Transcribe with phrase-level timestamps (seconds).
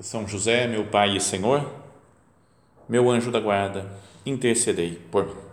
[0.00, 1.68] são José, meu Pai e Senhor,
[2.88, 3.90] meu anjo da guarda,
[4.24, 5.48] intercedei por mim.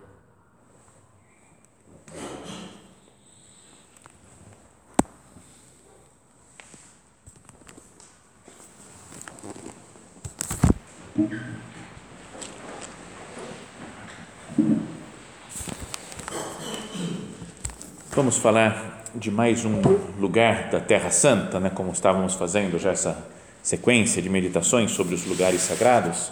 [18.12, 19.82] Vamos falar de mais um
[20.18, 23.35] lugar da Terra Santa, né, como estávamos fazendo já essa
[23.66, 26.32] sequência de meditações sobre os lugares sagrados.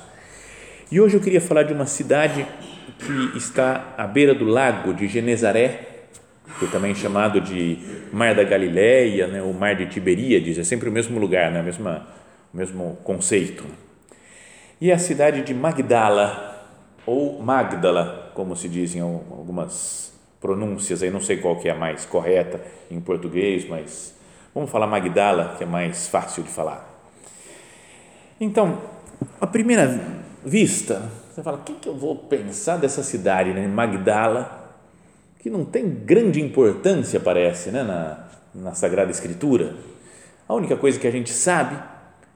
[0.91, 2.45] E hoje eu queria falar de uma cidade
[2.99, 6.03] que está à beira do lago de Genezaré,
[6.59, 7.79] que é também chamado de
[8.11, 11.63] Mar da Galileia, né, ou Mar de Tiberíades, é sempre o mesmo lugar, né, o
[11.63, 13.65] mesmo, o mesmo conceito.
[14.79, 16.69] E é a cidade de Magdala,
[17.03, 22.05] ou Magdala, como se dizem algumas pronúncias, aí não sei qual que é a mais
[22.05, 24.13] correta em português, mas
[24.53, 26.92] vamos falar Magdala, que é mais fácil de falar.
[28.39, 28.81] Então,
[29.39, 29.99] à primeira
[30.45, 33.67] vista, você fala: o que, que eu vou pensar dessa cidade, né?
[33.67, 34.75] Magdala,
[35.39, 37.83] que não tem grande importância, parece, né?
[37.83, 39.75] na, na Sagrada Escritura.
[40.47, 41.77] A única coisa que a gente sabe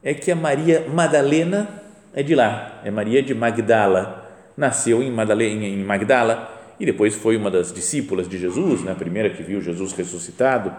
[0.04, 1.70] é que a Maria Madalena
[2.14, 4.26] é de lá, é Maria de Magdala.
[4.56, 8.92] Nasceu em, Madalena, em Magdala e depois foi uma das discípulas de Jesus, né?
[8.92, 10.74] a primeira que viu Jesus ressuscitado.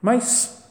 [0.00, 0.65] Mas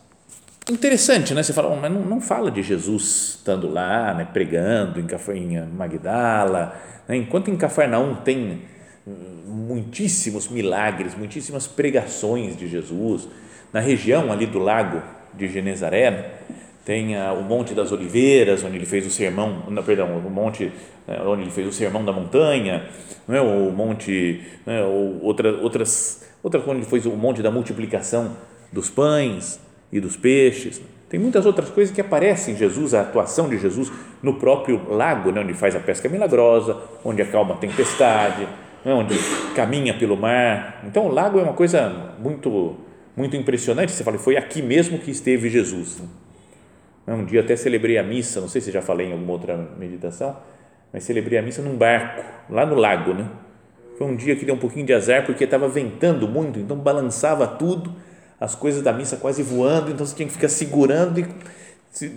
[0.72, 1.44] interessante, né?
[1.44, 6.76] Você fala, mas não, não fala de Jesus estando lá, né, pregando em, em Magdala,
[7.08, 7.16] né?
[7.16, 8.62] enquanto em Cafarnaum tem
[9.06, 9.14] hum,
[9.46, 13.28] muitíssimos milagres, muitíssimas pregações de Jesus.
[13.72, 15.02] Na região ali do lago
[15.34, 16.32] de Genezaré,
[16.86, 20.72] tem o Monte das Oliveiras, onde ele fez o sermão, não, perdão, o monte
[21.08, 22.88] né, onde ele fez o sermão da montanha,
[23.28, 23.42] não é?
[23.42, 28.38] o monte, né, ou outra, outras, outras onde ele fez o monte da multiplicação
[28.72, 29.60] dos pães,
[29.92, 30.82] e dos peixes.
[31.10, 33.92] Tem muitas outras coisas que aparecem em Jesus, a atuação de Jesus
[34.22, 38.48] no próprio lago, né, onde faz a pesca milagrosa, onde acalma a tempestade,
[38.84, 39.16] né, onde
[39.56, 40.84] caminha pelo mar.
[40.86, 42.76] Então, o lago é uma coisa muito,
[43.16, 43.92] muito impressionante.
[43.92, 46.02] Você fala, foi aqui mesmo que esteve Jesus.
[47.06, 47.14] Né.
[47.14, 50.36] Um dia até celebrei a missa, não sei se já falei em alguma outra meditação,
[50.92, 53.14] mas celebrei a missa num barco, lá no lago.
[53.14, 53.28] Né?
[53.98, 57.46] Foi um dia que deu um pouquinho de azar, porque estava ventando muito, então balançava
[57.46, 57.94] tudo
[58.46, 61.28] as coisas da missa quase voando, então você tinha que ficar segurando e
[61.92, 62.08] se,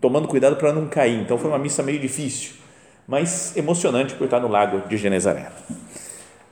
[0.00, 1.20] tomando cuidado para não cair.
[1.20, 2.54] Então foi uma missa meio difícil,
[3.06, 5.52] mas emocionante por estar no lago de Genezaré.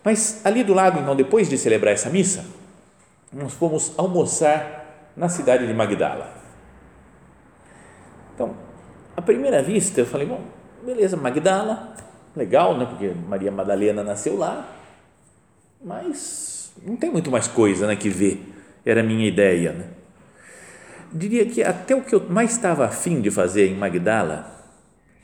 [0.04, 2.44] Mas ali do lado, então, depois de celebrar essa missa,
[3.32, 6.30] nós fomos almoçar na cidade de Magdala.
[8.34, 8.54] Então,
[9.16, 10.42] à primeira vista, eu falei, bom,
[10.84, 11.96] beleza, Magdala,
[12.36, 12.84] legal, né?
[12.84, 14.68] Porque Maria Madalena nasceu lá,
[15.82, 18.53] mas não tem muito mais coisa né, que ver
[18.84, 19.72] era a minha ideia.
[19.72, 19.84] Né?
[21.12, 24.52] Diria que até o que eu mais estava afim de fazer em Magdala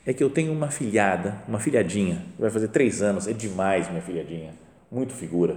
[0.05, 4.01] é que eu tenho uma filhada, uma filhadinha, vai fazer três anos, é demais minha
[4.01, 4.53] filhadinha,
[4.91, 5.55] muito figura.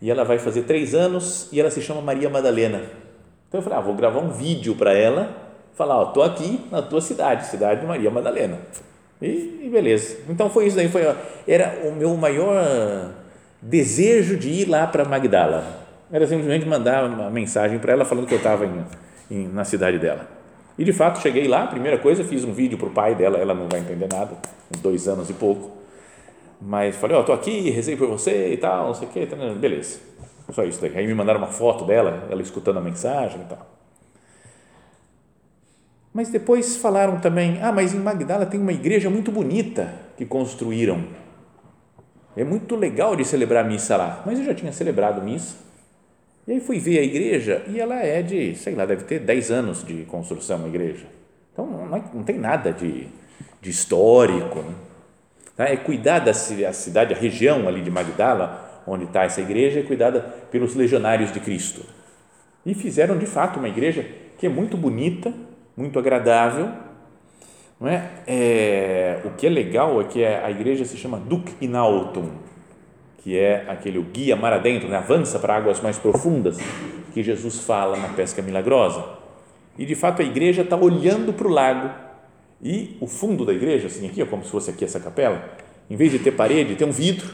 [0.00, 2.82] E ela vai fazer três anos e ela se chama Maria Madalena.
[3.48, 5.34] Então eu falei, ah, vou gravar um vídeo para ela,
[5.74, 8.58] falar, ó, tô aqui na tua cidade, cidade de Maria Madalena.
[9.22, 10.18] E, e beleza.
[10.28, 11.02] Então foi isso daí, foi,
[11.46, 13.12] era o meu maior
[13.60, 15.82] desejo de ir lá para Magdala
[16.12, 18.68] era simplesmente mandar uma mensagem para ela falando que eu estava
[19.30, 20.28] na cidade dela.
[20.76, 23.54] E de fato cheguei lá, primeira coisa, fiz um vídeo para o pai dela, ela
[23.54, 24.36] não vai entender nada,
[24.74, 25.70] uns dois anos e pouco.
[26.60, 29.26] Mas falei, ó, oh, estou aqui, rezei por você e tal, não sei o que,
[29.26, 30.00] tá, beleza.
[30.52, 30.96] Só isso daí.
[30.96, 33.66] Aí me mandaram uma foto dela, ela escutando a mensagem e tal.
[36.12, 41.04] Mas depois falaram também, ah, mas em Magdala tem uma igreja muito bonita que construíram.
[42.36, 44.22] É muito legal de celebrar missa lá.
[44.26, 45.71] Mas eu já tinha celebrado missa
[46.46, 49.50] e aí fui ver a igreja e ela é de, sei lá, deve ter 10
[49.50, 51.06] anos de construção a igreja.
[51.52, 53.06] Então não, é, não tem nada de,
[53.60, 54.58] de histórico.
[54.58, 54.74] Né?
[55.56, 55.64] Tá?
[55.66, 60.20] É cuidar da cidade, a região ali de Magdala, onde está essa igreja, é cuidada
[60.50, 61.82] pelos legionários de Cristo.
[62.66, 64.04] E fizeram de fato uma igreja
[64.38, 65.32] que é muito bonita,
[65.76, 66.70] muito agradável.
[67.80, 68.10] Não é?
[68.26, 72.30] é o que é legal é que a igreja se chama Duc in Altum
[73.22, 74.96] que é aquele o guia mar adentro, né?
[74.96, 76.58] avança para águas mais profundas,
[77.12, 79.04] que Jesus fala na pesca milagrosa.
[79.78, 81.90] E de fato a igreja está olhando para o lago
[82.62, 85.42] e o fundo da igreja, assim aqui, como se fosse aqui essa capela,
[85.88, 87.30] em vez de ter parede, tem um vidro.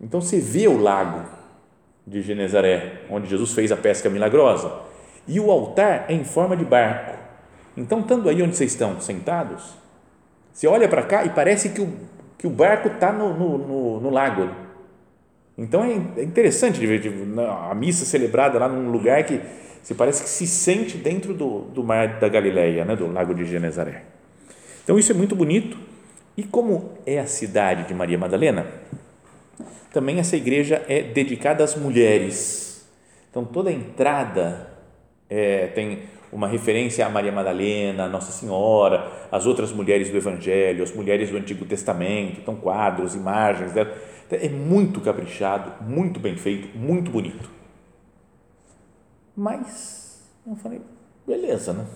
[0.00, 1.24] Então você vê o lago
[2.06, 4.72] de Genezaré, onde Jesus fez a pesca milagrosa.
[5.26, 7.18] E o altar é em forma de barco.
[7.76, 9.76] Então, estando aí onde vocês estão sentados,
[10.52, 11.92] você olha para cá e parece que o,
[12.38, 14.48] que o barco está no, no, no, no, lago.
[15.58, 17.02] Então é, é interessante de ver
[17.68, 19.40] a missa celebrada lá num lugar que
[19.82, 23.44] você parece que se sente dentro do, do mar da Galileia, né, do lago de
[23.44, 24.04] Genezaré.
[24.84, 25.76] Então isso é muito bonito.
[26.36, 28.66] E como é a cidade de Maria Madalena,
[29.92, 32.88] também essa igreja é dedicada às mulheres.
[33.28, 34.70] Então toda a entrada
[35.28, 36.00] é, tem
[36.30, 41.30] uma referência a Maria Madalena, a Nossa Senhora, as outras mulheres do Evangelho, as mulheres
[41.30, 43.92] do Antigo Testamento, então quadros, imagens dela.
[44.30, 47.50] É muito caprichado, muito bem feito, muito bonito.
[49.36, 50.80] Mas, eu falei,
[51.26, 51.86] beleza, né?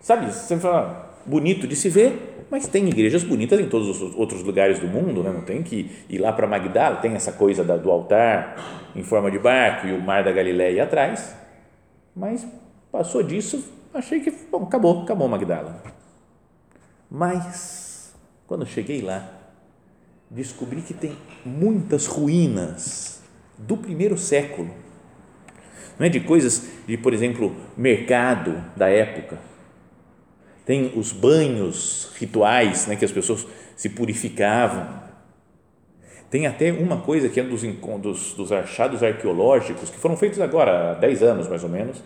[0.00, 4.42] Sabe, você fala, bonito de se ver, mas tem igrejas bonitas em todos os outros
[4.42, 5.30] lugares do mundo, né?
[5.30, 9.38] não tem que ir lá para Magdala, tem essa coisa do altar em forma de
[9.38, 11.34] barco e o mar da Galileia atrás,
[12.14, 12.46] mas
[12.90, 13.64] passou disso,
[13.94, 15.82] achei que, bom, acabou, acabou Magdala.
[17.10, 18.14] Mas,
[18.46, 19.39] quando cheguei lá,
[20.30, 23.20] descobri que tem muitas ruínas
[23.58, 24.70] do primeiro século,
[25.98, 29.38] não é de coisas de, por exemplo, mercado da época,
[30.64, 35.00] tem os banhos rituais, né, que as pessoas se purificavam.
[36.30, 40.92] Tem até uma coisa que é dos, dos, dos achados arqueológicos, que foram feitos agora
[40.92, 42.02] há 10 anos mais ou menos,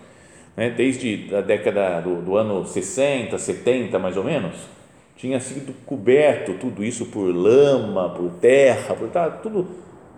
[0.57, 4.55] né, desde a década do, do ano 60, 70 mais ou menos,
[5.17, 9.67] tinha sido coberto tudo isso por lama, por terra, por tá, tudo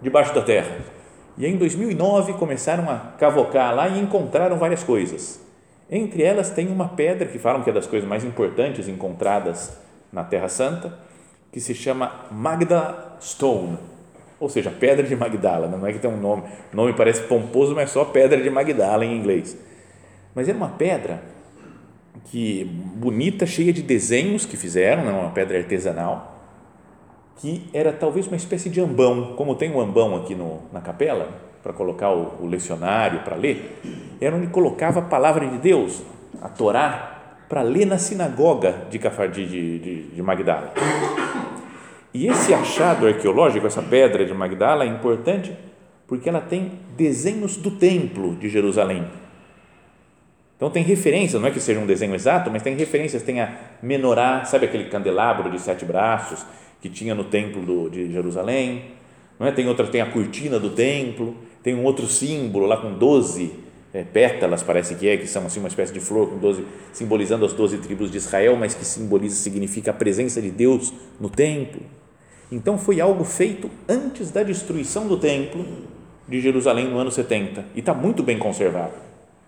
[0.00, 0.78] debaixo da terra.
[1.38, 5.40] E em 2009 começaram a cavocar lá e encontraram várias coisas.
[5.90, 9.76] Entre elas tem uma pedra que falam que é das coisas mais importantes encontradas
[10.12, 10.98] na Terra Santa,
[11.52, 13.78] que se chama Magda Stone,
[14.40, 15.68] ou seja, pedra de Magdala.
[15.68, 16.42] Não é que tem um nome,
[16.72, 19.56] o nome parece pomposo, mas é só pedra de Magdala em inglês.
[20.34, 21.22] Mas era uma pedra
[22.24, 26.34] que bonita, cheia de desenhos que fizeram, né, uma pedra artesanal,
[27.36, 31.28] que era talvez uma espécie de ambão, como tem um ambão aqui no, na capela,
[31.62, 33.80] para colocar o, o lecionário para ler,
[34.20, 36.02] era onde colocava a palavra de Deus,
[36.40, 37.12] a Torá,
[37.48, 40.72] para ler na sinagoga de, de, de, de Magdala.
[42.12, 45.56] E esse achado arqueológico, essa pedra de Magdala, é importante
[46.06, 49.06] porque ela tem desenhos do templo de Jerusalém.
[50.56, 53.54] Então tem referências, não é que seja um desenho exato, mas tem referências, tem a
[53.82, 56.44] menorá, sabe aquele candelabro de sete braços
[56.80, 58.84] que tinha no templo do, de Jerusalém,
[59.38, 59.52] não é?
[59.52, 63.52] Tem outra, tem a cortina do templo, tem um outro símbolo lá com 12
[63.92, 67.44] é, pétalas, parece que é, que são assim uma espécie de flor com 12, simbolizando
[67.44, 71.82] as 12 tribos de Israel, mas que simboliza, significa a presença de Deus no templo.
[72.50, 75.66] Então foi algo feito antes da destruição do templo
[76.26, 79.05] de Jerusalém no ano 70 e está muito bem conservado.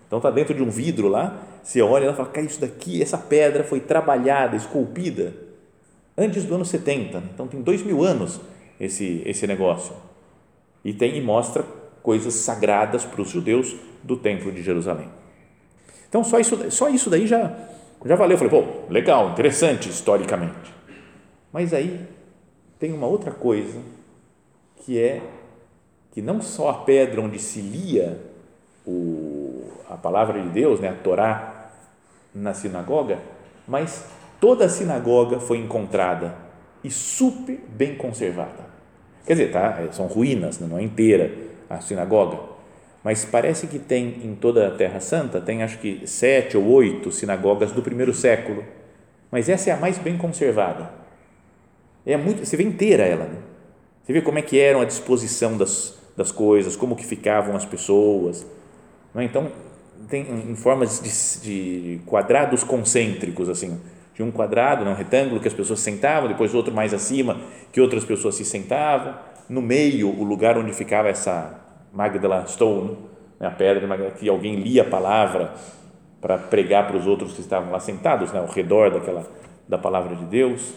[0.09, 3.15] Então está dentro de um vidro lá, você olha e fala, cara, isso daqui, essa
[3.15, 5.35] pedra foi trabalhada, esculpida
[6.17, 7.21] antes do ano 70.
[7.31, 8.41] Então tem dois mil anos
[8.79, 9.93] esse, esse negócio.
[10.83, 11.63] E tem e mostra
[12.01, 15.07] coisas sagradas para os judeus do Templo de Jerusalém.
[16.07, 17.55] Então, só isso, só isso daí já,
[18.03, 18.35] já valeu.
[18.35, 20.73] Eu falei, pô, legal, interessante historicamente.
[21.53, 22.03] Mas aí
[22.79, 23.79] tem uma outra coisa
[24.77, 25.21] que é
[26.11, 28.19] que não só a pedra onde se lia
[28.85, 28.89] o,
[29.99, 31.71] palavra de Deus, né, a Torá,
[32.33, 33.19] na sinagoga,
[33.67, 34.05] mas
[34.39, 36.35] toda a sinagoga foi encontrada
[36.83, 38.69] e super bem conservada.
[39.25, 41.31] Quer dizer, tá, são ruínas, não é inteira,
[41.69, 42.39] a sinagoga,
[43.03, 47.11] mas parece que tem em toda a Terra Santa, tem acho que sete ou oito
[47.11, 48.63] sinagogas do primeiro século,
[49.31, 50.89] mas essa é a mais bem conservada.
[52.05, 53.37] É muito, você vê inteira ela, né?
[54.03, 57.65] você vê como é que eram a disposição das, das coisas, como que ficavam as
[57.65, 58.45] pessoas,
[59.13, 59.25] não é?
[59.25, 59.51] então
[60.07, 63.79] tem em formas de, de quadrados concêntricos assim,
[64.13, 67.37] de um quadrado, né, um retângulo que as pessoas sentavam, depois outro mais acima
[67.71, 69.15] que outras pessoas se sentavam,
[69.47, 71.59] no meio o lugar onde ficava essa
[71.93, 72.97] Magdala Stone,
[73.39, 75.53] né, a pedra que alguém lia a palavra
[76.21, 79.25] para pregar para os outros que estavam lá sentados, né, ao redor daquela
[79.67, 80.73] da palavra de Deus.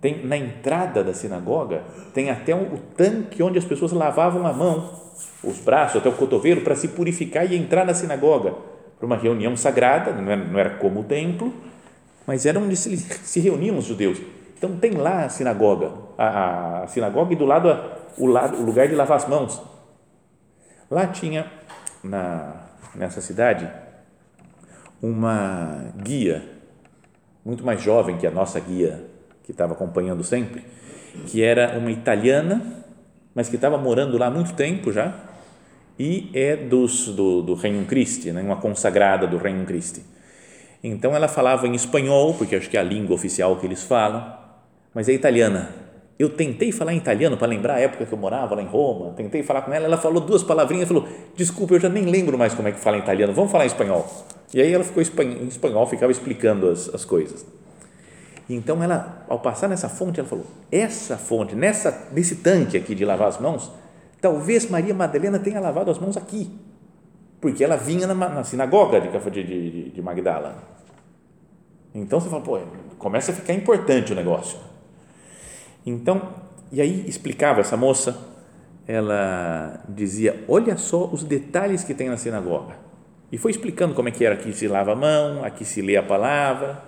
[0.00, 1.82] Tem na entrada da sinagoga
[2.14, 5.07] tem até um, o tanque onde as pessoas lavavam a mão,
[5.42, 8.54] os braços até o cotovelo para se purificar e entrar na sinagoga
[8.98, 11.54] para uma reunião sagrada, não era, não era como o templo,
[12.26, 14.20] mas era onde se, se reuniam os judeus.
[14.56, 18.64] Então tem lá a sinagoga, a, a sinagoga e do lado a, o, lado, o
[18.64, 19.62] lugar de lavar as mãos.
[20.90, 21.50] Lá tinha,
[22.02, 22.54] na,
[22.94, 23.70] nessa cidade,
[25.00, 26.42] uma guia,
[27.44, 29.04] muito mais jovem que a nossa guia,
[29.44, 30.64] que estava acompanhando sempre,
[31.26, 32.84] que era uma italiana,
[33.38, 35.14] mas que estava morando lá há muito tempo já,
[35.96, 38.42] e é dos, do, do Reino Christi, né?
[38.42, 40.02] uma consagrada do Reino Christi.
[40.82, 44.36] Então ela falava em espanhol, porque acho que é a língua oficial que eles falam,
[44.92, 45.70] mas é italiana.
[46.18, 49.14] Eu tentei falar em italiano para lembrar a época que eu morava lá em Roma,
[49.14, 52.54] tentei falar com ela, ela falou duas palavrinhas, falou: "Desculpa, eu já nem lembro mais
[52.54, 54.04] como é que fala em italiano, vamos falar em espanhol".
[54.52, 57.46] E aí ela ficou em espanhol, ficava explicando as, as coisas.
[58.48, 63.04] Então ela, ao passar nessa fonte, ela falou: "Essa fonte, nessa nesse tanque aqui de
[63.04, 63.70] lavar as mãos,
[64.20, 66.50] talvez Maria Madalena tenha lavado as mãos aqui,
[67.40, 70.56] porque ela vinha na, na sinagoga de, de, de Magdala.
[71.94, 72.58] Então você fala, pô,
[72.98, 74.58] começa a ficar importante o negócio.
[75.84, 76.28] Então,
[76.70, 78.16] e aí explicava essa moça,
[78.86, 82.74] ela dizia: Olha só os detalhes que tem na sinagoga.
[83.30, 85.96] E foi explicando como é que era: aqui se lava a mão, aqui se lê
[85.96, 86.87] a palavra?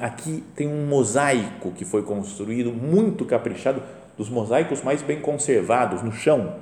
[0.00, 3.82] Aqui tem um mosaico que foi construído, muito caprichado,
[4.16, 6.56] dos mosaicos mais bem conservados no chão,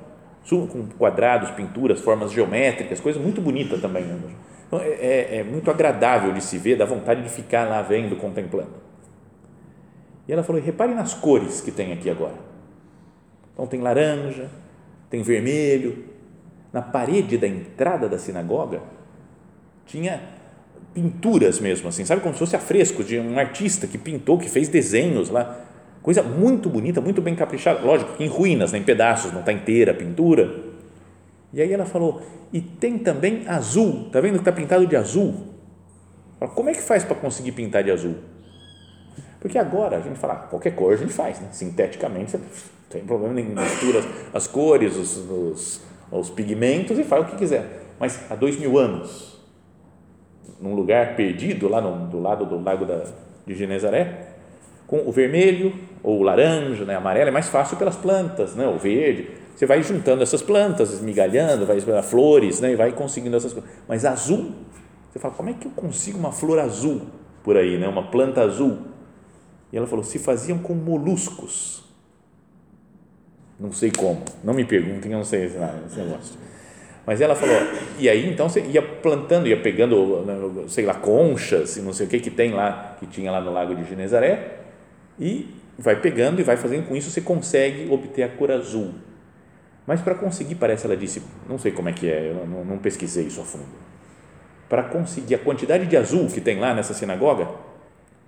[0.48, 4.04] com quadrados, pinturas, formas geométricas, coisa muito bonita também.
[4.04, 4.18] Né?
[4.66, 8.16] Então, é, é, é muito agradável de se ver, dá vontade de ficar lá vendo,
[8.16, 8.82] contemplando.
[10.26, 12.52] E ela falou: repare nas cores que tem aqui agora.
[13.52, 14.48] Então tem laranja,
[15.10, 16.10] tem vermelho.
[16.72, 18.80] Na parede da entrada da sinagoga
[19.84, 20.22] tinha
[20.94, 24.48] pinturas mesmo, assim, sabe como se fosse a fresco de um artista que pintou, que
[24.48, 25.60] fez desenhos lá.
[26.02, 27.80] Coisa muito bonita, muito bem caprichada.
[27.80, 30.72] Lógico em ruínas, né, em pedaços, não está inteira a pintura.
[31.52, 32.22] E aí ela falou:
[32.52, 35.52] e tem também azul, tá vendo que está pintado de azul?
[36.54, 38.16] Como é que faz para conseguir pintar de azul?
[39.40, 41.48] Porque agora a gente fala, ah, qualquer cor a gente faz, né?
[41.52, 42.44] sinteticamente, você não
[42.88, 44.00] tem problema nenhum, mistura
[44.32, 45.80] as cores, os, os,
[46.10, 47.82] os pigmentos e faz o que quiser.
[47.98, 49.31] Mas há dois mil anos,
[50.60, 53.04] num lugar perdido, lá no, do lado do lago da,
[53.46, 54.28] de Genezaré,
[54.86, 58.78] com o vermelho ou o laranja, né, amarelo, é mais fácil pelas plantas, né, o
[58.78, 59.28] verde.
[59.54, 63.70] Você vai juntando essas plantas, esmigalhando, vai flores, né, e vai conseguindo essas coisas.
[63.88, 64.52] Mas azul,
[65.10, 67.02] você fala, como é que eu consigo uma flor azul
[67.44, 68.92] por aí, né, uma planta azul?
[69.72, 71.82] E ela falou: se faziam com moluscos.
[73.58, 76.36] Não sei como, não me perguntem, eu não sei esse negócio.
[77.06, 77.56] Mas ela falou,
[77.98, 82.06] e aí então você ia plantando, ia pegando, né, sei lá, conchas e não sei
[82.06, 84.58] o que que tem lá, que tinha lá no lago de Genezaré,
[85.18, 88.92] e vai pegando e vai fazendo com isso, você consegue obter a cor azul.
[89.84, 92.78] Mas para conseguir, parece, ela disse, não sei como é que é, eu não, não
[92.78, 93.64] pesquisei isso a fundo.
[94.68, 97.48] Para conseguir a quantidade de azul que tem lá nessa sinagoga,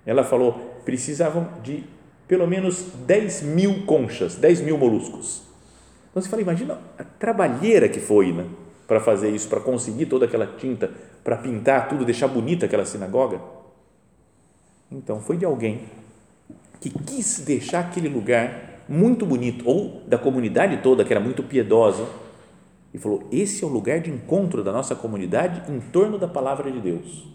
[0.05, 1.83] ela falou, precisavam de
[2.27, 5.43] pelo menos 10 mil conchas, 10 mil moluscos.
[6.09, 8.45] Então você fala, imagina a trabalheira que foi né,
[8.87, 10.91] para fazer isso, para conseguir toda aquela tinta,
[11.23, 13.41] para pintar tudo, deixar bonita aquela sinagoga.
[14.91, 15.81] Então foi de alguém
[16.79, 22.07] que quis deixar aquele lugar muito bonito, ou da comunidade toda, que era muito piedosa,
[22.93, 26.71] e falou: esse é o lugar de encontro da nossa comunidade em torno da palavra
[26.71, 27.27] de Deus.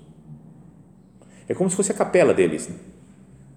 [1.49, 2.69] É como se fosse a capela deles.
[2.69, 2.77] Né?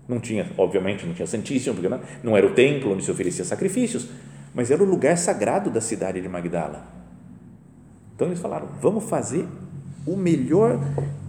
[0.07, 3.45] Não tinha, obviamente, não tinha Santíssimo, porque não, não era o templo onde se oferecia
[3.45, 4.09] sacrifícios,
[4.53, 7.02] mas era o lugar sagrado da cidade de Magdala.
[8.15, 9.47] Então eles falaram: vamos fazer
[10.05, 10.79] o melhor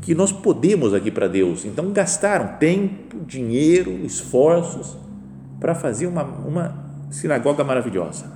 [0.03, 1.65] que nós podemos aqui para Deus.
[1.65, 4.97] Então gastaram tempo, dinheiro, esforços
[5.59, 8.31] para fazer uma, uma sinagoga maravilhosa.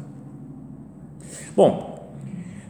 [1.55, 2.15] Bom,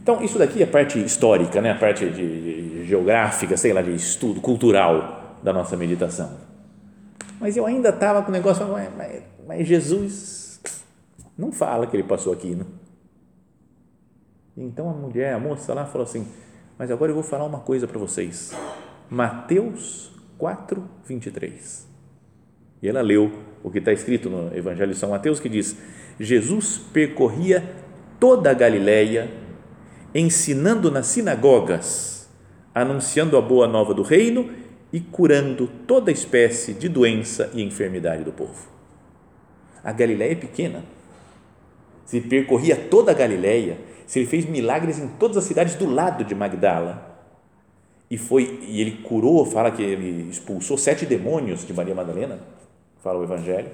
[0.01, 1.71] então isso daqui é a parte histórica, né?
[1.71, 6.31] a parte de, de geográfica, sei lá, de estudo cultural da nossa meditação.
[7.39, 10.59] Mas eu ainda estava com o negócio, mas, mas, mas, Jesus
[11.37, 12.65] não fala que ele passou aqui, né?
[14.59, 16.27] Então a mulher, a moça lá falou assim:
[16.77, 18.51] Mas agora eu vou falar uma coisa para vocês.
[19.09, 21.87] Mateus 4, 23.
[22.81, 23.31] E ela leu
[23.63, 25.77] o que está escrito no Evangelho de São Mateus, que diz:
[26.19, 27.63] Jesus percorria
[28.19, 29.31] toda a Galileia,
[30.13, 32.29] ensinando nas sinagogas,
[32.75, 34.51] anunciando a boa nova do reino
[34.91, 38.67] e curando toda espécie de doença e enfermidade do povo.
[39.81, 40.83] A Galiléia é pequena.
[42.03, 43.77] Se percorria toda a Galiléia,
[44.09, 47.15] se ele fez milagres em todas as cidades do lado de Magdala,
[48.09, 52.39] e foi e ele curou, fala que ele expulsou sete demônios de Maria Madalena,
[53.03, 53.69] fala o Evangelho.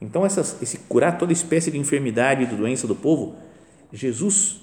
[0.00, 3.34] Então essas, esse curar toda espécie de enfermidade e de doença do povo,
[3.92, 4.60] Jesus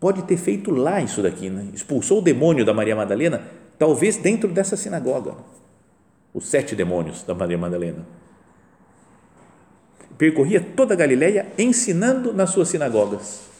[0.00, 1.68] pode ter feito lá isso daqui, né?
[1.74, 3.42] expulsou o demônio da Maria Madalena
[3.78, 5.34] talvez dentro dessa sinagoga,
[6.32, 8.06] os sete demônios da Maria Madalena.
[10.16, 13.57] Percorria toda a Galileia ensinando nas suas sinagogas.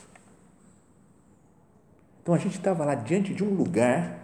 [2.28, 4.18] Então a gente estava lá diante de um lugar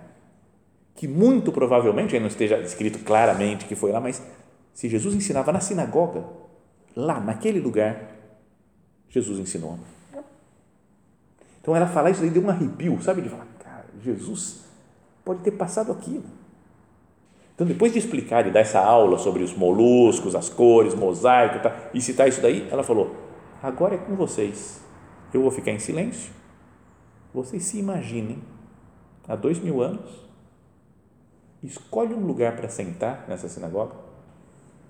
[0.94, 4.22] que muito provavelmente, aí não esteja escrito claramente que foi lá, mas
[4.74, 6.22] se Jesus ensinava na sinagoga,
[6.94, 7.98] lá naquele lugar,
[9.08, 9.78] Jesus ensinou.
[11.62, 13.22] Então ela falar isso aí deu um arrepio, sabe?
[13.22, 14.66] De falar, cara, Jesus
[15.24, 16.22] pode ter passado aqui.
[17.54, 21.74] Então, depois de explicar e dar essa aula sobre os moluscos, as cores, mosaico tá,
[21.94, 23.16] e citar isso daí, ela falou:
[23.62, 24.82] agora é com vocês.
[25.32, 26.43] Eu vou ficar em silêncio.
[27.34, 28.38] Vocês se imaginem,
[29.26, 30.08] há dois mil anos,
[31.64, 33.96] escolhe um lugar para sentar nessa sinagoga.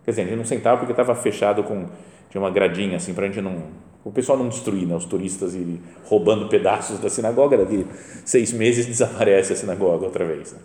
[0.05, 1.89] Quer dizer, a gente não sentava porque estava fechado com
[2.29, 3.63] tinha uma gradinha assim para a gente não
[4.05, 7.87] o pessoal não destruir, né, os turistas e roubando pedaços da sinagoga, daqui
[8.23, 10.53] seis meses desaparece a sinagoga outra vez.
[10.53, 10.59] Né?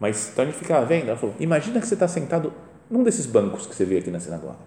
[0.00, 2.52] Mas então a gente ficava vendo, ela falou, imagina que você está sentado
[2.90, 4.58] num desses bancos que você vê aqui na sinagoga.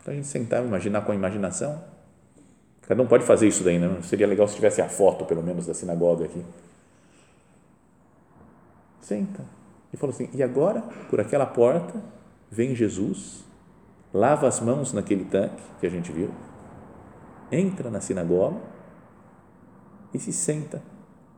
[0.00, 1.82] Então a gente sentava, imaginar com a imaginação.
[2.86, 4.00] Cada um pode fazer isso daí, né?
[4.02, 6.44] Seria legal se tivesse a foto, pelo menos, da sinagoga aqui.
[9.00, 9.44] Senta.
[9.92, 12.02] E falou assim: e agora, por aquela porta,
[12.50, 13.44] vem Jesus
[14.12, 16.30] lava as mãos naquele tanque que a gente viu,
[17.50, 18.60] entra na sinagoga
[20.12, 20.80] e se senta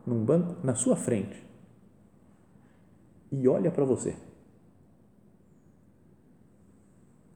[0.06, 1.46] num banco na sua frente
[3.32, 4.14] e olha para você.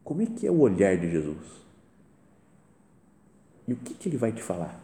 [0.04, 1.60] Como é que é o olhar de Jesus?
[3.70, 4.74] E o que, que ele vai te falar?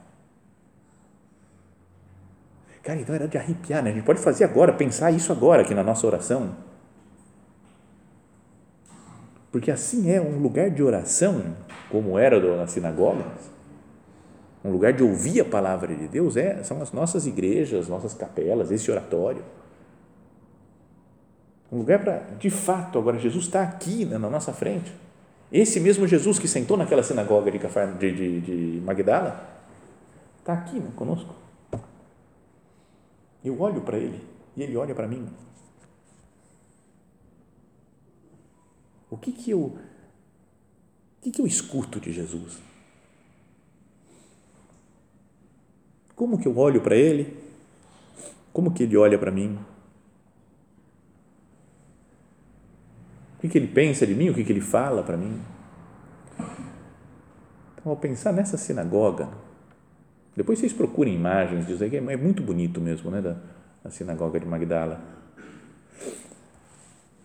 [2.83, 3.91] Cara, então era de arrepiar, né?
[3.91, 6.55] A gente pode fazer agora, pensar isso agora aqui na nossa oração
[9.57, 11.43] porque assim é um lugar de oração,
[11.89, 13.51] como era nas sinagogas,
[14.63, 18.71] um lugar de ouvir a palavra de Deus, é, são as nossas igrejas, nossas capelas,
[18.71, 19.43] esse oratório.
[21.73, 24.93] Um lugar para, de fato, agora Jesus está aqui na nossa frente.
[25.51, 29.57] Esse mesmo Jesus que sentou naquela sinagoga de, de, de, de Magdala,
[30.39, 31.35] está aqui né, conosco.
[33.45, 34.21] Eu olho para ele
[34.57, 35.29] e ele olha para mim.
[39.09, 39.61] O que que eu
[41.19, 42.59] o que que eu escuto de Jesus?
[46.15, 47.37] Como que eu olho para ele?
[48.53, 49.59] Como que ele olha para mim?
[53.37, 54.31] O que, que ele pensa de mim?
[54.31, 55.41] O que, que ele fala para mim?
[57.75, 59.29] Então, ao pensar nessa sinagoga,
[60.37, 63.37] depois vocês procurem imagens, dizem que é muito bonito mesmo, né, da,
[63.85, 65.17] da sinagoga de Magdala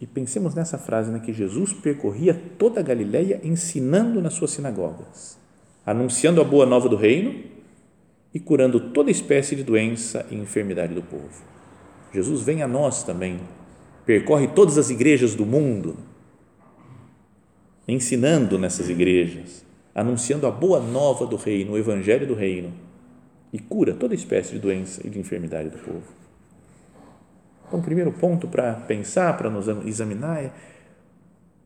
[0.01, 5.37] e pensemos nessa frase, né, que Jesus percorria toda a Galileia ensinando nas suas sinagogas,
[5.85, 7.43] anunciando a boa nova do reino
[8.33, 11.43] e curando toda espécie de doença e enfermidade do povo.
[12.11, 13.39] Jesus vem a nós também,
[14.05, 15.97] percorre todas as igrejas do mundo,
[17.87, 22.73] ensinando nessas igrejas, anunciando a boa nova do reino, o evangelho do reino
[23.51, 26.03] e cura toda espécie de doença e de enfermidade do povo.
[27.67, 30.51] Então, o primeiro ponto para pensar, para nos examinar é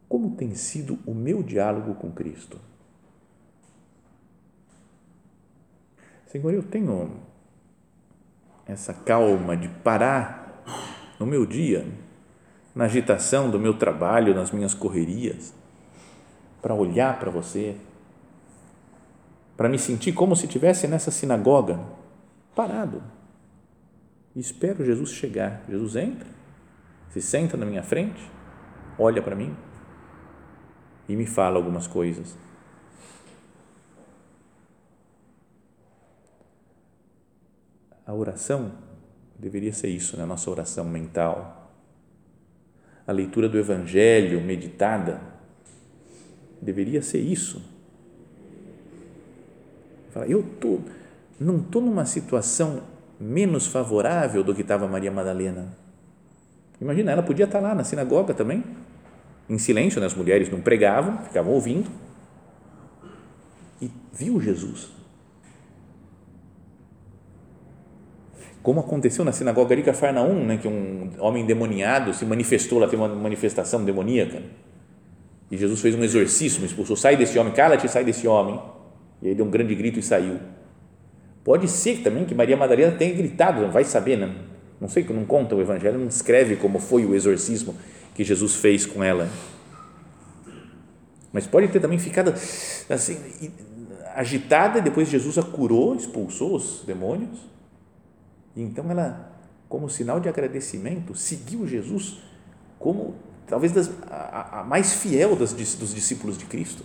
[0.07, 2.59] como tem sido o meu diálogo com Cristo.
[6.27, 7.19] Senhor, eu tenho
[8.65, 10.63] essa calma de parar
[11.19, 11.87] no meu dia,
[12.75, 15.53] na agitação do meu trabalho, nas minhas correrias,
[16.61, 17.77] para olhar para você,
[19.55, 21.79] para me sentir como se estivesse nessa sinagoga,
[22.53, 23.01] parado
[24.35, 25.63] e espero Jesus chegar.
[25.69, 26.27] Jesus entra,
[27.09, 28.29] se senta na minha frente,
[28.99, 29.55] olha para mim
[31.07, 32.37] e me fala algumas coisas.
[38.05, 38.71] A oração
[39.39, 40.23] deveria ser isso, né?
[40.23, 41.64] a nossa oração mental.
[43.07, 45.21] A leitura do Evangelho meditada
[46.61, 47.61] deveria ser isso.
[50.27, 50.79] Eu tô,
[51.39, 52.81] não estou numa situação
[53.19, 55.77] menos favorável do que estava Maria Madalena.
[56.79, 58.63] Imagina, ela podia estar lá na sinagoga também,
[59.49, 60.07] em silêncio, né?
[60.07, 61.89] as mulheres não pregavam, ficavam ouvindo,
[63.81, 64.89] e viu Jesus.
[68.65, 70.57] Como aconteceu na sinagoga de Cafarnaum, né?
[70.57, 74.41] que um homem endemoniado se manifestou, lá tem uma manifestação demoníaca,
[75.51, 78.59] e Jesus fez um exorcismo, expulsou, sai desse homem, cala-te, sai desse homem,
[79.21, 80.39] e aí deu um grande grito e saiu
[81.43, 84.33] Pode ser também que Maria Madalena tenha gritado, vai saber, né?
[84.81, 87.75] não sei, não conta o Evangelho, não escreve como foi o exorcismo
[88.15, 89.29] que Jesus fez com ela.
[91.31, 92.33] Mas pode ter também ficado
[92.89, 93.15] assim,
[94.15, 97.53] agitada, e depois Jesus a curou, expulsou os demônios.
[98.55, 99.31] Então ela,
[99.67, 102.21] como sinal de agradecimento, seguiu Jesus
[102.79, 103.15] como
[103.47, 106.83] talvez das, a, a, mais fiel das, dos discípulos de Cristo.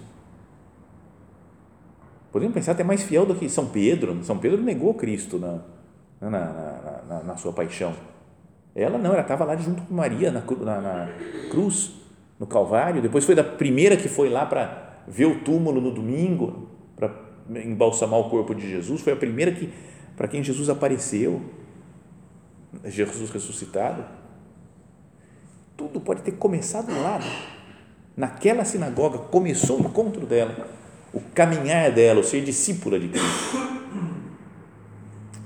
[2.33, 4.23] Podemos pensar até mais fiel do que São Pedro.
[4.25, 5.61] São Pedro negou Cristo na,
[6.21, 7.95] na, na, na, na sua paixão.
[8.75, 11.09] Ela não, ela estava lá junto com Maria na, na, na
[11.51, 11.93] cruz,
[12.39, 13.03] no Calvário.
[13.03, 17.13] Depois foi da primeira que foi lá para ver o túmulo no domingo, para
[17.65, 19.01] embalsamar o corpo de Jesus.
[19.01, 19.73] Foi a primeira que
[20.17, 21.43] para quem Jesus apareceu,
[22.85, 24.05] Jesus ressuscitado.
[25.77, 27.19] Tudo pode ter começado lá,
[28.17, 30.69] naquela sinagoga, começou o encontro dela,
[31.13, 33.57] o caminhar dela, o ser discípula de Cristo.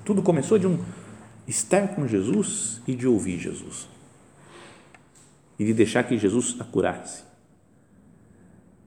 [0.04, 0.84] Tudo começou de um
[1.46, 3.88] estar com Jesus e de ouvir Jesus.
[5.58, 7.22] E de deixar que Jesus a curasse.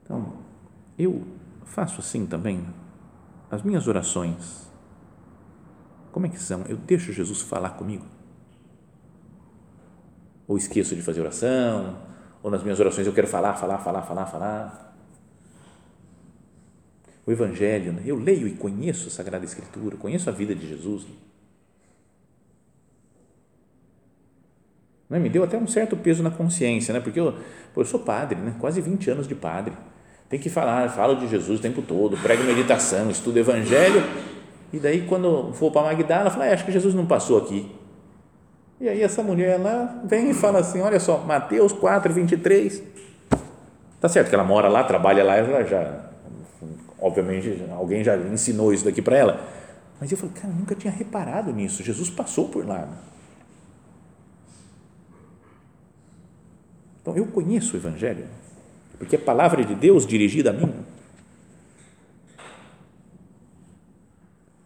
[0.04, 0.38] Então,
[1.00, 1.24] eu
[1.66, 2.66] faço assim também.
[3.50, 4.70] As minhas orações,
[6.12, 6.64] como é que são?
[6.64, 8.17] Eu deixo Jesus falar comigo?
[10.48, 11.98] Ou esqueço de fazer oração?
[12.42, 14.96] Ou nas minhas orações eu quero falar, falar, falar, falar, falar?
[17.26, 18.04] O Evangelho, né?
[18.06, 21.06] eu leio e conheço a Sagrada Escritura, conheço a vida de Jesus.
[25.10, 25.20] Né?
[25.20, 27.02] Me deu até um certo peso na consciência, né?
[27.02, 27.34] porque eu,
[27.76, 28.56] eu sou padre, né?
[28.60, 29.74] quase 20 anos de padre.
[30.30, 34.04] Tem que falar, falo de Jesus o tempo todo, prego meditação, estudo evangelho.
[34.74, 37.72] E daí, quando for para Magdala, fala, ah, acho que Jesus não passou aqui.
[38.80, 42.84] E aí, essa mulher lá vem e fala assim: olha só, Mateus 4, 23.
[44.00, 46.12] Tá certo que ela mora lá, trabalha lá, ela já,
[47.00, 49.48] obviamente, alguém já ensinou isso daqui para ela.
[50.00, 51.84] Mas eu falei, cara, eu nunca tinha reparado nisso.
[51.84, 52.88] Jesus passou por lá.
[57.02, 58.28] Então, eu conheço o Evangelho,
[59.00, 60.72] porque é palavra de Deus dirigida a mim.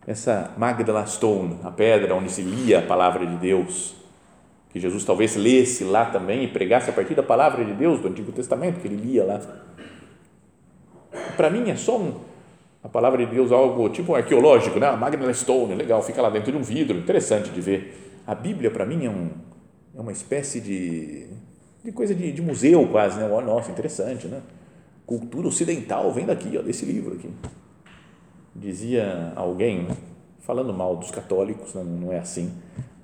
[0.06, 4.00] Essa Magdala Stone, a pedra onde se lia a palavra de Deus,
[4.71, 8.07] que Jesus talvez lesse lá também e pregasse a partir da palavra de Deus do
[8.07, 9.41] Antigo Testamento, que ele lia lá.
[11.36, 12.13] Para mim é só um,
[12.84, 14.88] a palavra de Deus algo tipo arqueológico, né?
[14.88, 18.21] A Magdala Stone, legal, fica lá dentro de um vidro, interessante de ver.
[18.25, 19.29] A Bíblia para mim é, um,
[19.95, 21.27] é uma espécie de
[21.84, 23.27] de coisa de, de museu quase, né?
[23.27, 24.41] Nossa, interessante, né?
[25.05, 27.29] Cultura ocidental vem daqui, ó, desse livro aqui.
[28.55, 29.97] Dizia alguém, né?
[30.39, 32.51] falando mal dos católicos, não, não é assim,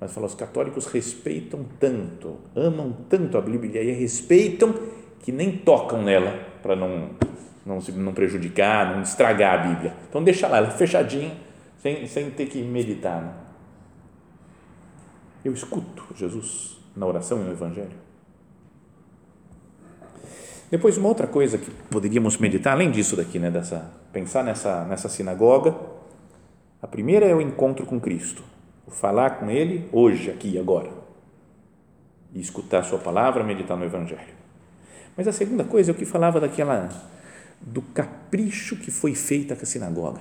[0.00, 4.74] mas falou, os católicos respeitam tanto, amam tanto a Bíblia e respeitam
[5.20, 7.10] que nem tocam nela para não,
[7.66, 9.94] não, não prejudicar, não estragar a Bíblia.
[10.08, 11.36] Então deixa lá, ela fechadinha,
[11.78, 13.22] sem, sem ter que meditar.
[13.22, 13.32] Né?
[15.44, 18.08] Eu escuto Jesus na oração e no Evangelho.
[20.70, 25.08] Depois, uma outra coisa que poderíamos meditar, além disso daqui, né, dessa, pensar nessa, nessa
[25.08, 25.74] sinagoga,
[26.82, 28.44] a primeira é o encontro com Cristo,
[28.90, 30.90] falar com Ele hoje, aqui, agora,
[32.32, 34.36] e escutar a Sua palavra, meditar no Evangelho.
[35.16, 36.88] Mas a segunda coisa é o que falava daquela,
[37.60, 40.20] do capricho que foi feita com a sinagoga.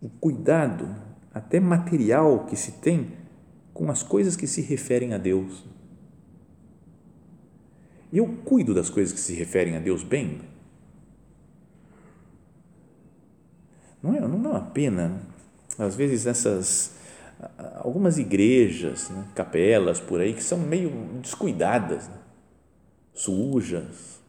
[0.00, 0.94] O cuidado,
[1.32, 3.12] até material, que se tem
[3.72, 5.64] com as coisas que se referem a Deus
[8.14, 10.40] eu cuido das coisas que se referem a Deus bem?
[14.04, 15.18] Não é, não é uma pena,
[15.78, 16.94] às vezes, essas
[17.76, 20.90] algumas igrejas, né, capelas por aí, que são meio
[21.22, 22.16] descuidadas, né,
[23.14, 24.20] sujas.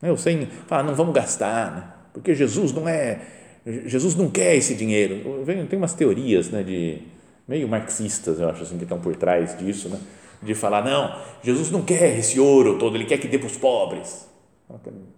[0.00, 3.20] Eu sei, fala, não vamos gastar, né, porque Jesus não é,
[3.66, 5.44] Jesus não quer esse dinheiro.
[5.68, 7.02] Tem umas teorias né, de
[7.48, 9.98] meio marxistas, eu acho assim, que estão por trás disso, né?
[10.40, 13.56] de falar, não, Jesus não quer esse ouro todo, ele quer que dê para os
[13.56, 14.28] pobres.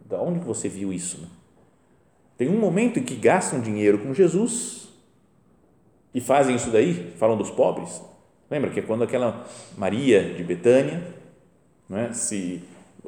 [0.07, 1.20] Da onde você viu isso?
[1.20, 1.28] Né?
[2.37, 4.88] Tem um momento em que gastam dinheiro com Jesus
[6.12, 8.03] e fazem isso daí, falam dos pobres.
[8.51, 11.03] Lembra que é quando aquela Maria de Betânia
[11.90, 12.62] é, se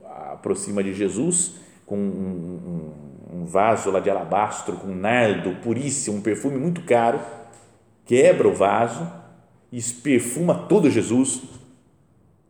[0.04, 2.92] aproxima de Jesus com um,
[3.32, 7.20] um, um vaso lá de alabastro, com nardo puríssimo, um perfume muito caro,
[8.04, 9.10] quebra o vaso
[9.70, 11.42] e perfuma todo Jesus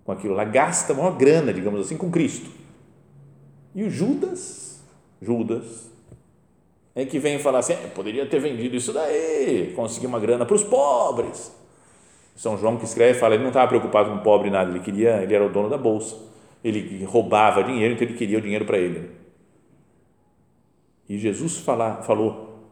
[0.06, 2.48] com aquilo lá, gasta uma grana, digamos assim, com Cristo.
[3.74, 4.80] E o Judas,
[5.20, 5.90] Judas,
[6.96, 10.56] é que vem falar assim, é, poderia ter vendido isso daí, conseguir uma grana para
[10.56, 11.54] os pobres.
[12.34, 15.22] São João que escreve fala, ele não estava preocupado com o pobre nada, ele queria,
[15.22, 16.16] ele era o dono da bolsa,
[16.64, 19.10] ele roubava dinheiro, então ele queria o dinheiro para ele.
[21.08, 22.64] E Jesus fala, falou,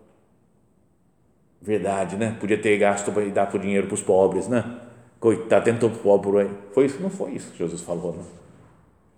[1.60, 2.36] verdade, né?
[2.40, 4.80] Podia ter gasto para dar o dinheiro para os pobres, né?
[5.20, 6.50] Coitado, tentou pobre aí.
[6.72, 7.00] Foi isso?
[7.00, 8.14] Não foi isso que Jesus falou.
[8.14, 8.24] Não.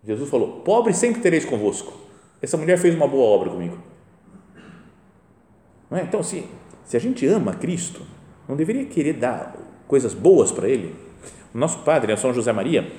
[0.05, 1.93] Jesus falou: Pobre sempre tereis convosco.
[2.41, 3.77] Essa mulher fez uma boa obra comigo.
[5.91, 6.03] É?
[6.03, 6.45] Então, se,
[6.85, 8.03] se a gente ama Cristo,
[8.49, 10.95] não deveria querer dar coisas boas para Ele?
[11.55, 12.91] O nosso padre, São José Maria,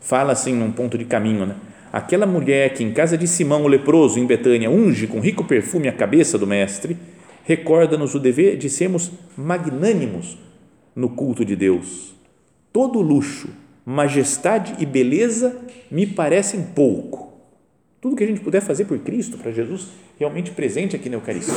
[0.00, 1.56] fala assim num ponto de caminho, né?
[1.92, 5.88] Aquela mulher que em casa de Simão o leproso, em Betânia, unge com rico perfume
[5.88, 6.96] a cabeça do Mestre,
[7.44, 10.38] recorda-nos o dever de sermos magnânimos
[10.96, 12.14] no culto de Deus.
[12.72, 13.50] Todo luxo,
[13.84, 15.54] majestade e beleza
[15.90, 17.32] me parecem pouco.
[18.00, 21.54] Tudo que a gente puder fazer por Cristo, para Jesus realmente presente aqui na Eucaristia,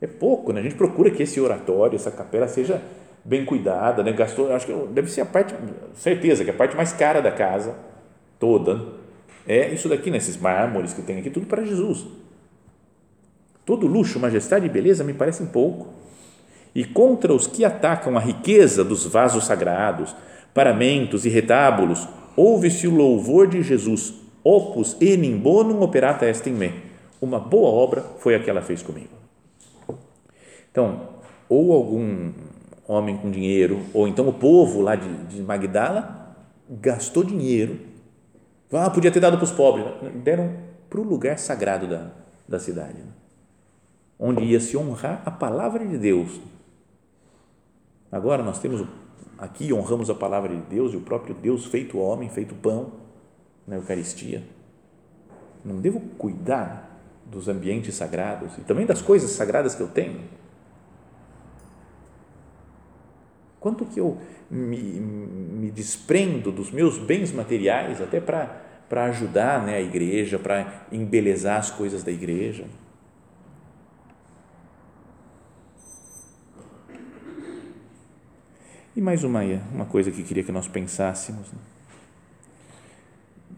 [0.00, 0.60] é pouco, né?
[0.60, 2.80] A gente procura que esse oratório, essa capela seja
[3.24, 4.12] bem cuidada, né?
[4.12, 5.54] Gastou, acho que deve ser a parte,
[5.94, 7.74] certeza que a parte mais cara da casa
[8.38, 9.00] toda
[9.46, 10.42] é isso daqui, nesses né?
[10.42, 12.06] mármores que tem aqui, tudo para Jesus.
[13.64, 15.88] Todo luxo, majestade e beleza me parecem pouco.
[16.74, 20.14] E contra os que atacam a riqueza dos vasos sagrados,
[20.54, 26.72] paramentos e retábulos, ouve-se o louvor de Jesus, opus enim bonum operata est in me.
[27.20, 29.19] Uma boa obra foi a que ela fez comigo.
[30.70, 31.08] Então,
[31.48, 32.32] ou algum
[32.86, 36.36] homem com dinheiro, ou então o povo lá de, de Magdala
[36.68, 37.78] gastou dinheiro.
[38.72, 39.86] Ah, podia ter dado para os pobres.
[40.22, 40.54] Deram
[40.88, 42.10] para o lugar sagrado da,
[42.48, 43.12] da cidade, né?
[44.18, 46.40] onde ia se honrar a palavra de Deus.
[48.12, 48.86] Agora nós temos
[49.38, 52.92] aqui honramos a palavra de Deus e o próprio Deus feito homem, feito pão
[53.66, 54.42] na Eucaristia.
[55.64, 60.20] Não devo cuidar dos ambientes sagrados e também das coisas sagradas que eu tenho?
[63.60, 64.18] Quanto que eu
[64.50, 71.58] me, me desprendo dos meus bens materiais até para ajudar né, a igreja, para embelezar
[71.58, 72.64] as coisas da igreja.
[78.96, 79.40] E mais uma,
[79.72, 81.52] uma coisa que queria que nós pensássemos.
[81.52, 81.58] Né?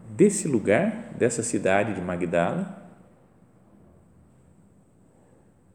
[0.09, 2.83] Desse lugar, dessa cidade de Magdala,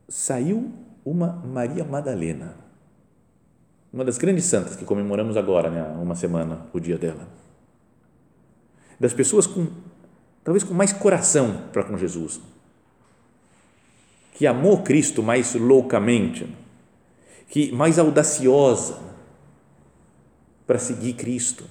[0.09, 0.73] saiu
[1.05, 2.68] uma Maria Madalena,
[3.93, 7.27] uma das grandes santas que comemoramos agora, né, uma semana, o dia dela.
[9.01, 9.69] Das pessoas com,
[10.45, 12.41] talvez com mais coração para com Jesus,
[14.35, 16.55] que amou Cristo mais loucamente,
[17.49, 19.09] que mais audaciosa,
[20.69, 21.65] para seguir Cristo.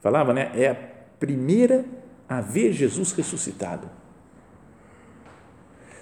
[0.00, 0.50] Falava, né?
[0.54, 1.84] É a primeira
[2.28, 3.88] a ver Jesus ressuscitado.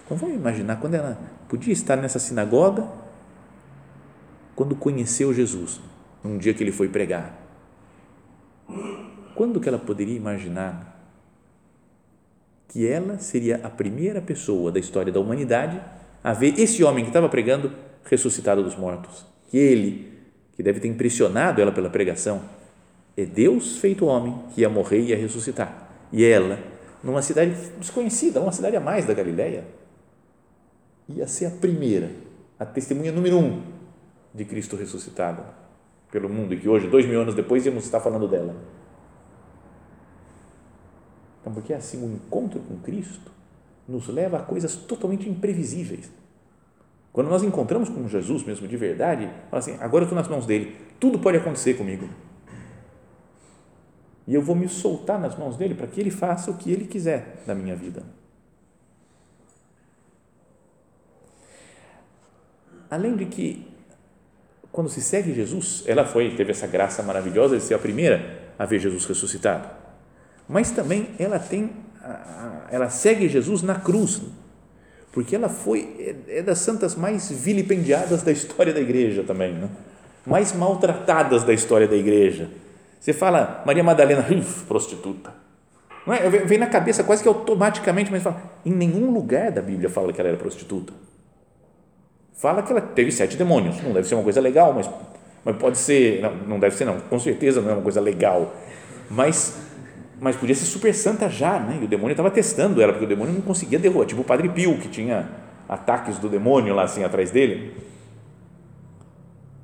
[0.04, 2.88] Então vamos imaginar quando ela podia estar nessa sinagoga,
[4.54, 5.80] quando conheceu Jesus,
[6.22, 7.38] num dia que ele foi pregar.
[9.34, 10.92] Quando que ela poderia imaginar
[12.68, 15.80] que ela seria a primeira pessoa da história da humanidade
[16.22, 17.72] a ver esse homem que estava pregando
[18.04, 19.26] ressuscitado dos mortos?
[19.50, 20.14] Que ele
[20.56, 22.42] que deve ter impressionado ela pela pregação,
[23.16, 25.90] é Deus feito homem que ia morrer e ia ressuscitar.
[26.12, 26.58] E ela,
[27.02, 29.64] numa cidade desconhecida, uma cidade a mais da Galileia,
[31.08, 32.10] ia ser a primeira,
[32.58, 33.73] a testemunha número um
[34.34, 35.42] de Cristo ressuscitado
[36.10, 38.54] pelo mundo e que hoje, dois mil anos depois, íamos estar falando dela.
[41.40, 43.30] Então, porque é assim, o encontro com Cristo
[43.86, 46.10] nos leva a coisas totalmente imprevisíveis
[47.14, 50.46] quando nós encontramos com Jesus mesmo de verdade, fala assim: agora eu estou nas mãos
[50.46, 52.10] dele, tudo pode acontecer comigo.
[54.26, 56.86] E eu vou me soltar nas mãos dele para que ele faça o que ele
[56.86, 58.02] quiser da minha vida.
[62.90, 63.64] Além de que,
[64.74, 68.66] quando se segue Jesus, ela foi, teve essa graça maravilhosa de ser a primeira a
[68.66, 69.68] ver Jesus ressuscitado.
[70.48, 71.70] Mas também ela tem,
[72.72, 74.20] ela segue Jesus na cruz
[75.12, 79.68] porque ela foi é, é das santas mais vilipendiadas da história da igreja também, né?
[80.26, 82.50] mais maltratadas da história da igreja.
[82.98, 85.32] Você fala Maria Madalena, uf, prostituta.
[86.04, 86.28] Não é?
[86.28, 90.20] Vem na cabeça quase que automaticamente, mas fala, em nenhum lugar da Bíblia fala que
[90.20, 90.92] ela era prostituta.
[92.34, 93.82] Fala que ela teve sete demônios.
[93.82, 94.90] Não deve ser uma coisa legal, mas,
[95.44, 98.54] mas pode ser, não, não deve ser não, com certeza não é uma coisa legal.
[99.08, 99.64] Mas
[100.20, 101.78] mas podia ser super santa já, né?
[101.82, 104.48] E o demônio estava testando ela, porque o demônio não conseguia derrubar, tipo o Padre
[104.48, 105.28] Pio, que tinha
[105.68, 107.74] ataques do demônio lá assim atrás dele.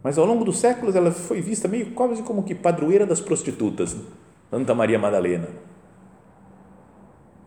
[0.02, 3.96] Mas ao longo dos séculos ela foi vista meio quase como que padroeira das prostitutas,
[4.50, 5.48] Santa Maria Madalena.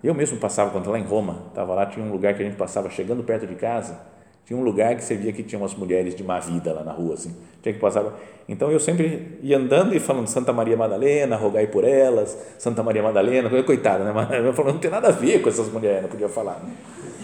[0.03, 2.57] Eu mesmo passava, quando lá em Roma, estava lá, tinha um lugar que a gente
[2.57, 3.99] passava chegando perto de casa,
[4.45, 6.91] tinha um lugar que você via que tinha umas mulheres de má vida lá na
[6.91, 7.34] rua, assim.
[7.62, 8.06] Tinha que passar.
[8.47, 13.01] Então eu sempre ia andando e falando Santa Maria Madalena, rogai por elas, Santa Maria
[13.01, 14.13] Madalena, coitada, né?
[14.45, 16.62] Eu falando, não tem nada a ver com essas mulheres, não podia falar.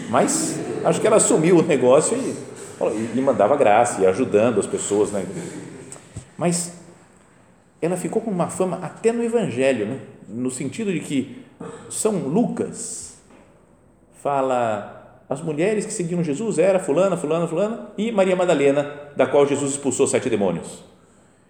[0.10, 5.12] Mas acho que ela assumiu o negócio e, e mandava graça, e ajudando as pessoas,
[5.12, 5.26] né?
[6.38, 6.74] Mas
[7.82, 10.00] ela ficou com uma fama até no Evangelho, né?
[10.30, 11.44] no sentido de que
[11.90, 13.18] São Lucas
[14.22, 14.99] fala
[15.30, 19.72] as mulheres que seguiam Jesus era fulana, fulana, fulana e Maria Madalena, da qual Jesus
[19.72, 20.84] expulsou sete demônios.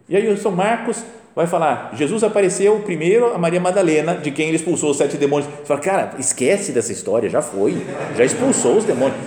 [0.10, 1.04] E aí São Marcos
[1.36, 5.50] vai falar, Jesus apareceu primeiro a Maria Madalena, de quem ele expulsou os sete demônios.
[5.50, 7.86] Você fala, cara, esquece dessa história, já foi,
[8.18, 9.20] já expulsou os demônios.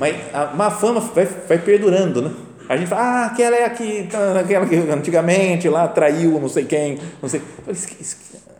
[0.00, 2.32] Mas a má fama vai, vai perdurando, né?
[2.68, 4.08] a gente fala, ah, aquela é aqui,
[4.40, 7.42] aquela que antigamente lá traiu não sei quem, não sei.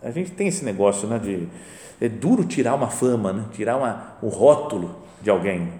[0.02, 1.48] A gente tem esse negócio, né, de
[2.00, 5.72] é duro tirar uma fama, né, tirar uma, o rótulo de alguém.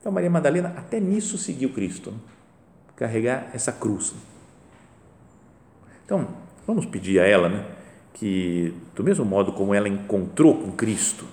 [0.00, 2.18] Então Maria Madalena até nisso seguiu Cristo, né?
[2.96, 4.14] carregar essa cruz.
[6.04, 6.26] Então
[6.66, 7.64] vamos pedir a ela, né,
[8.12, 11.24] que do mesmo modo como ela encontrou com Cristo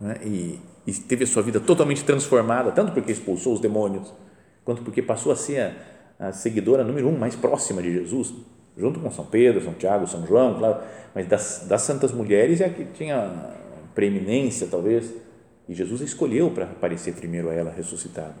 [0.00, 4.12] né, e e teve a sua vida totalmente transformada, tanto porque expulsou os demônios,
[4.64, 5.74] quanto porque passou a ser
[6.18, 8.34] a, a seguidora número um mais próxima de Jesus,
[8.76, 10.82] junto com São Pedro, São Tiago, São João, claro,
[11.14, 13.50] mas das, das santas mulheres é a que tinha
[13.94, 15.12] preeminência, talvez,
[15.68, 18.34] e Jesus a escolheu para aparecer primeiro a ela ressuscitada.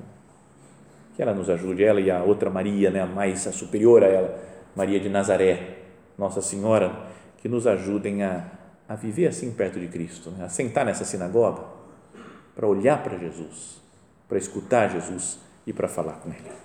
[1.16, 4.08] Que ela nos ajude, ela e a outra Maria, né, a mais a superior a
[4.08, 4.42] ela,
[4.74, 5.78] Maria de Nazaré,
[6.18, 7.08] Nossa Senhora,
[7.38, 8.44] que nos ajudem a,
[8.88, 11.62] a viver assim perto de Cristo, né, a sentar nessa sinagoga
[12.54, 13.80] para olhar para Jesus,
[14.28, 16.64] para escutar Jesus e para falar com Ele.